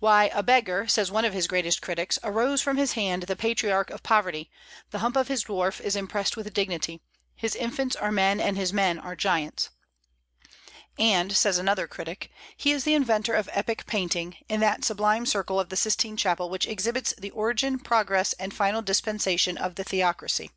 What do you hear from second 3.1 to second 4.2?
the patriarch of